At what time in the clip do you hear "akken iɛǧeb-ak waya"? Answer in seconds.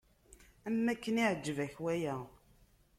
0.93-2.15